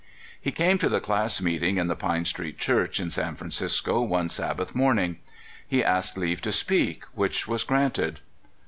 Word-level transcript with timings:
He 0.41 0.51
came 0.51 0.79
to 0.79 0.89
the 0.89 0.99
class 0.99 1.39
meeting 1.43 1.77
in 1.77 1.85
the 1.85 1.95
Pine 1.95 2.25
Street 2.25 2.57
Church, 2.57 2.99
in 2.99 3.11
San 3.11 3.35
Francisco, 3.35 4.01
one 4.01 4.29
Sabbath 4.29 4.73
morning. 4.73 5.19
He 5.67 5.83
ask 5.83 6.17
leave 6.17 6.41
to 6.41 6.51
speak, 6.51 7.03
which 7.13 7.47
was 7.47 7.63
granted. 7.63 8.19